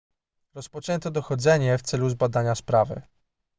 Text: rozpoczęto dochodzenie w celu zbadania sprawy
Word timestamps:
rozpoczęto 0.53 1.11
dochodzenie 1.11 1.77
w 1.77 1.81
celu 1.81 2.09
zbadania 2.09 2.55
sprawy 2.55 3.01